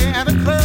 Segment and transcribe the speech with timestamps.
[0.00, 0.59] and a club.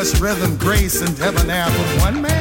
[0.00, 2.39] Rhythm, grace, and debonair from one man?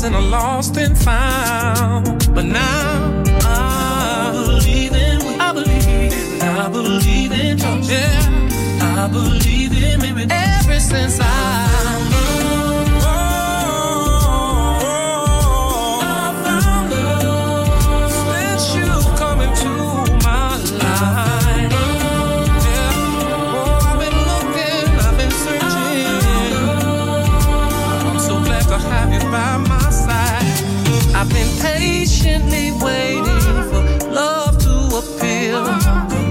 [0.00, 2.34] lost and I lost and found.
[2.34, 6.42] But now I believe in I believe in.
[6.42, 7.90] I believe in trust.
[7.90, 9.04] Yeah.
[9.04, 10.30] I believe in miracles.
[10.30, 12.09] Ever since I
[32.20, 35.64] patiently waiting for love to appear.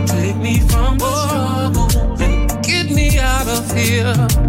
[0.06, 4.49] Take me from the struggle and get me out of here.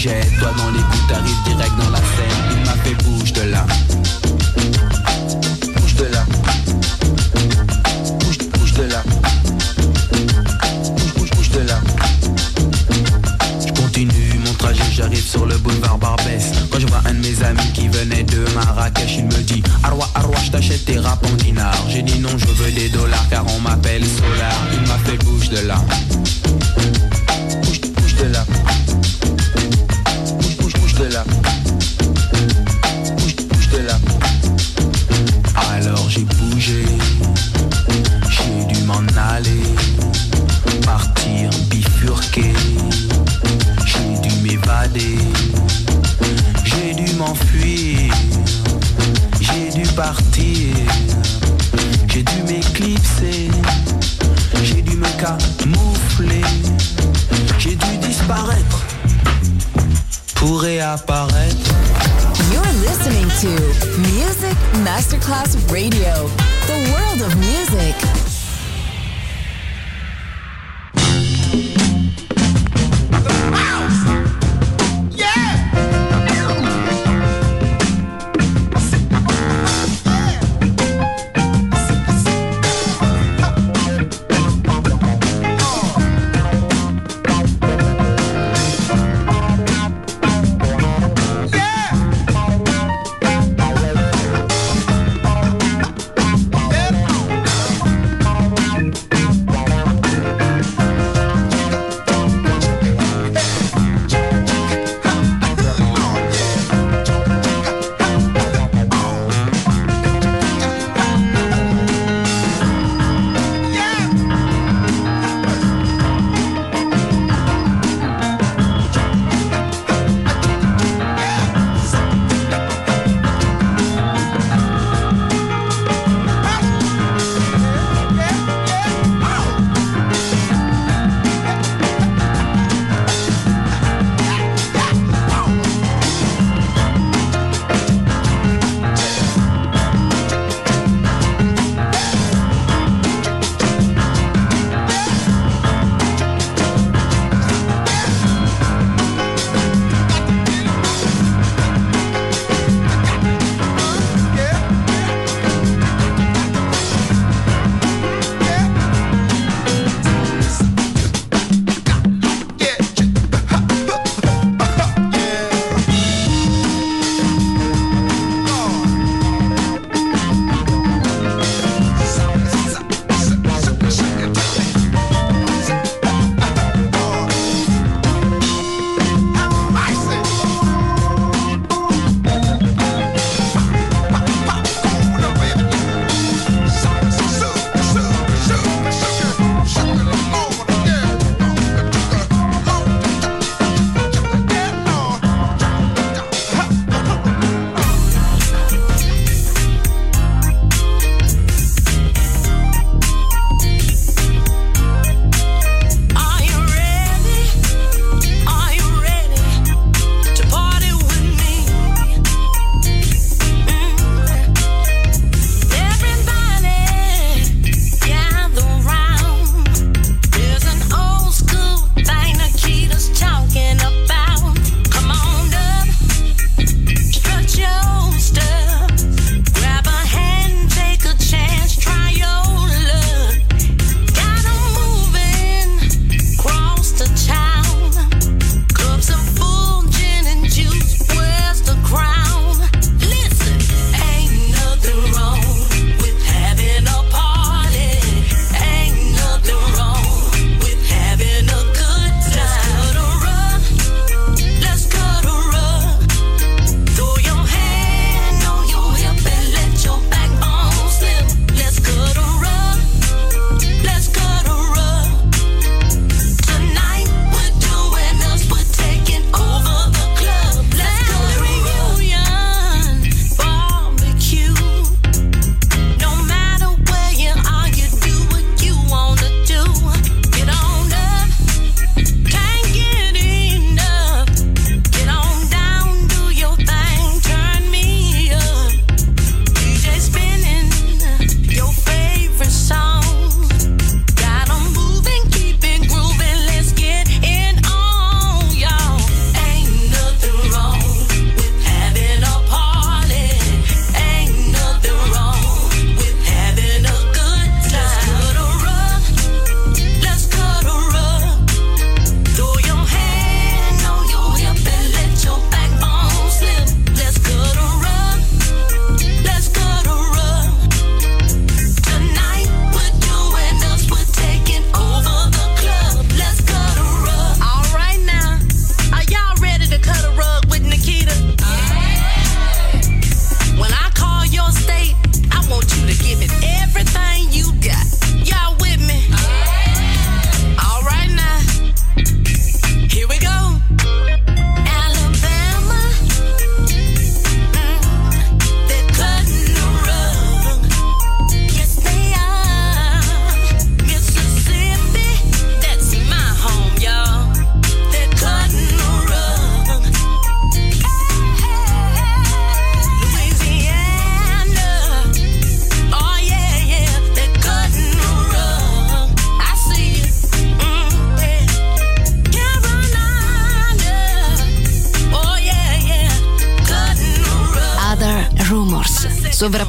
[0.00, 2.19] Jette-toi dans les bouts, t'arrives direct dans la.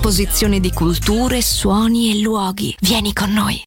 [0.01, 2.75] Sovrapposizione di culture, suoni e luoghi.
[2.79, 3.63] Vieni con noi.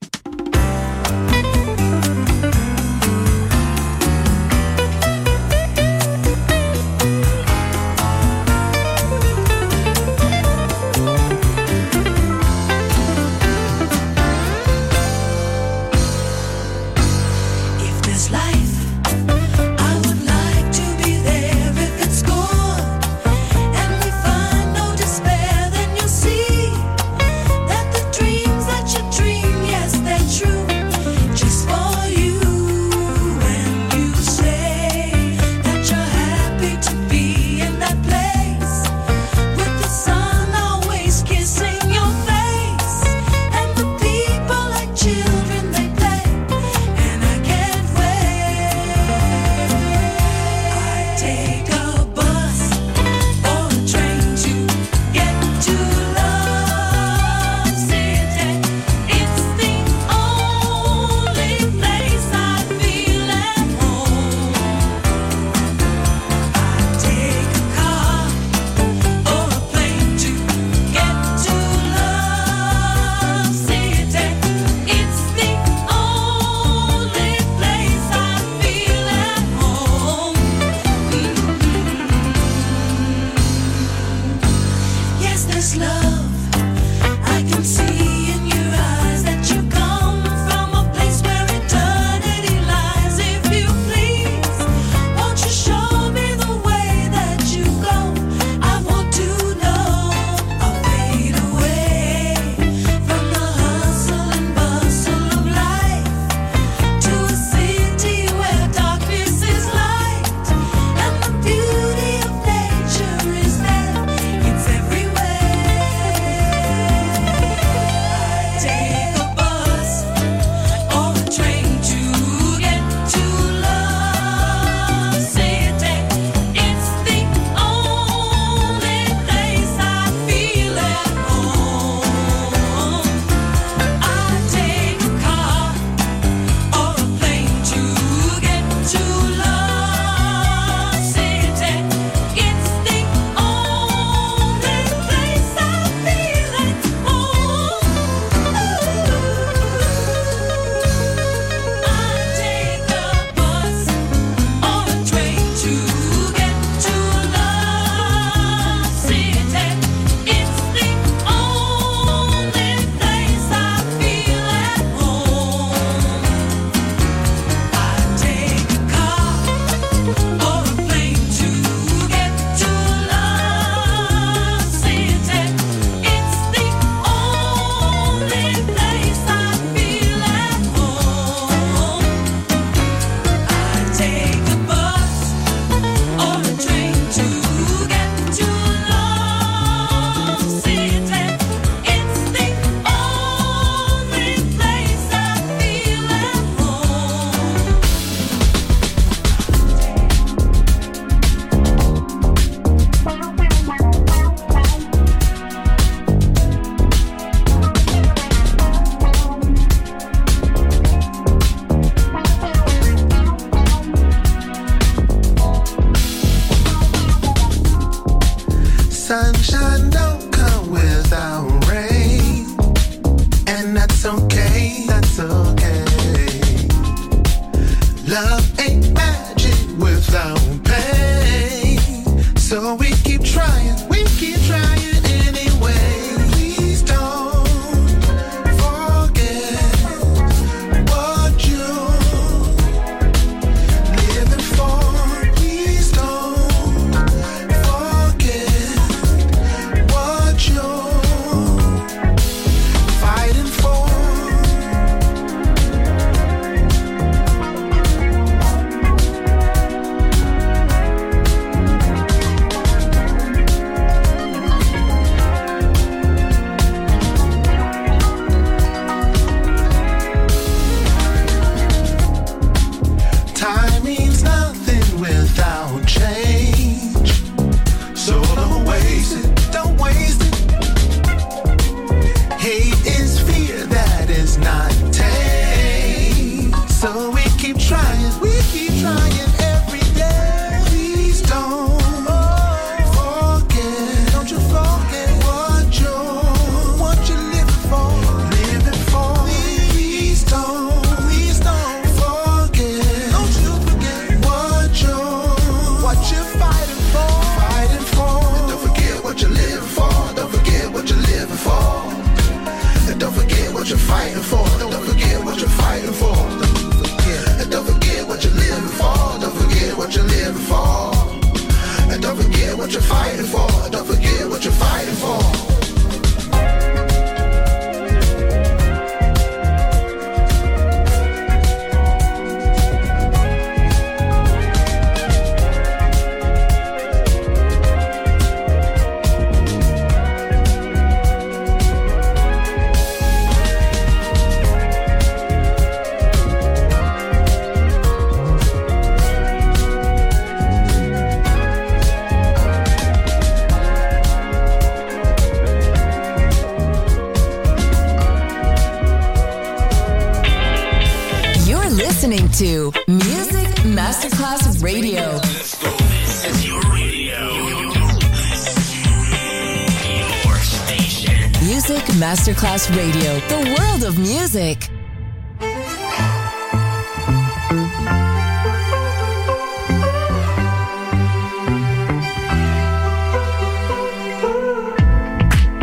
[371.67, 374.69] Music Masterclass Radio, the world of music.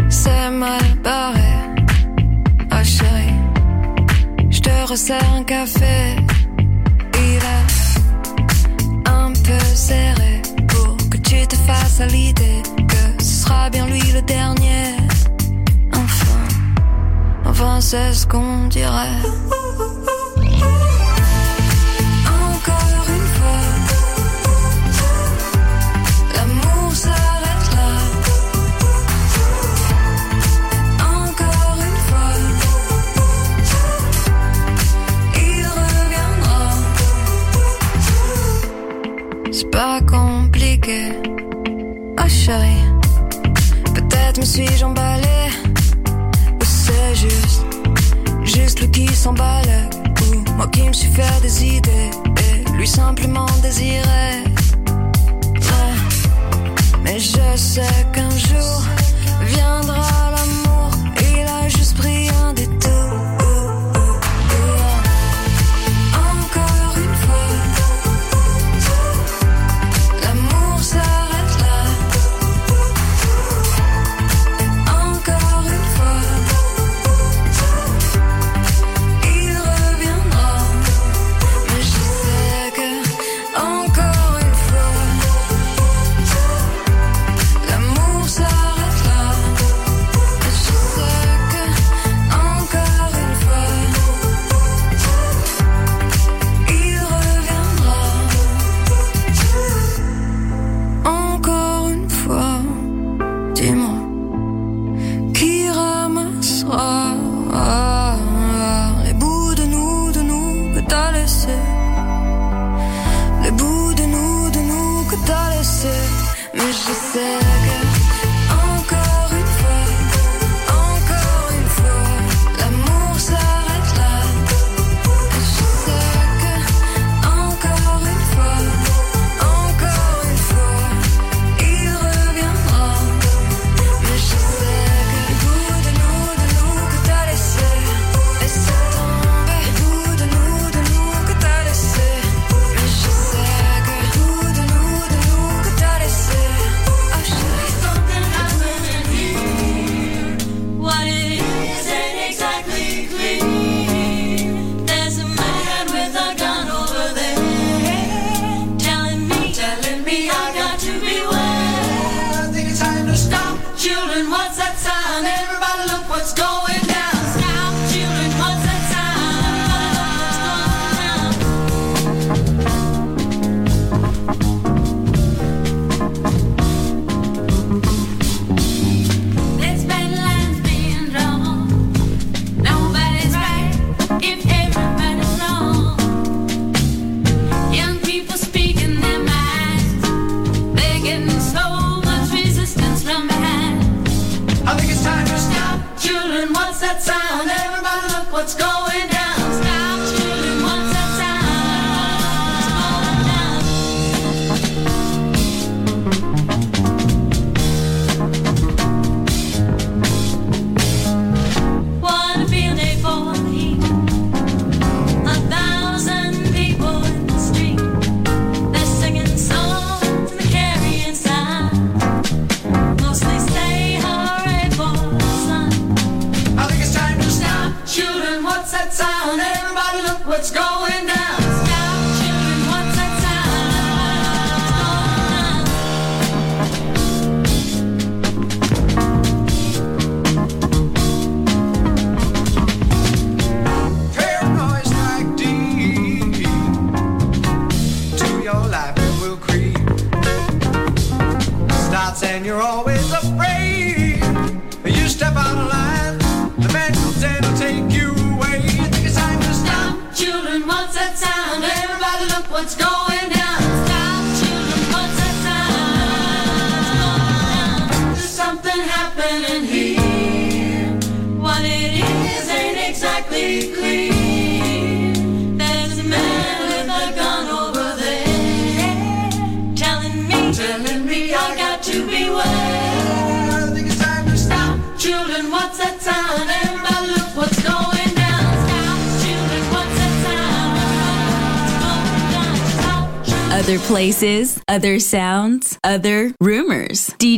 [0.09, 1.39] C'est mal barré,
[2.71, 2.81] ah.
[4.49, 6.15] Je te resserre un café.
[7.13, 13.69] Il est un peu serré pour que tu te fasses à l'idée que ce sera
[13.69, 15.00] bien lui le dernier
[18.27, 19.21] qu'on dirait.
[22.25, 23.61] Encore une fois,
[26.35, 27.89] l'amour s'arrête là.
[31.03, 32.33] Encore une fois,
[35.35, 36.63] il reviendra.
[39.51, 41.01] C'est pas compliqué,
[42.19, 42.85] oh chérie.
[43.93, 45.40] Peut-être me suis-je emballée.
[48.87, 49.89] qui s'emballait,
[50.21, 52.11] ou moi qui me suis fait des idées,
[52.45, 54.43] et lui simplement désirait.
[57.03, 58.81] Mais je sais qu'un jour
[59.45, 60.30] viendra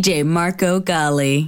[0.04, 1.48] DJ Marco Gali.